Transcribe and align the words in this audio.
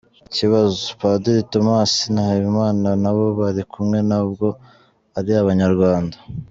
Ikibazo: 0.27 0.81
Padiri 0.99 1.41
Thomas 1.51 1.93
Nahimana 2.13 2.89
n’abo 3.01 3.25
bari 3.39 3.63
kumwe 3.71 3.97
ntabwo 4.09 4.47
ari 5.17 5.31
abanyarwanda? 5.43 6.17